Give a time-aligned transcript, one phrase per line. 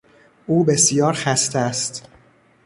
[0.47, 2.05] او بسیار خسته است.